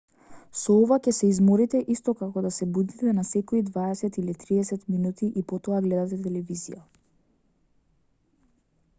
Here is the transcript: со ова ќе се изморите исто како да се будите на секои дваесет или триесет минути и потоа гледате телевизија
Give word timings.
со 0.59 0.75
ова 0.83 0.95
ќе 1.09 1.11
се 1.15 1.27
изморите 1.31 1.81
исто 1.95 2.13
како 2.21 2.41
да 2.45 2.51
се 2.55 2.67
будите 2.77 3.11
на 3.17 3.25
секои 3.31 3.61
дваесет 3.67 4.17
или 4.21 4.35
триесет 4.45 4.87
минути 4.93 5.29
и 5.41 5.43
потоа 5.51 5.83
гледате 5.89 6.19
телевизија 6.29 6.81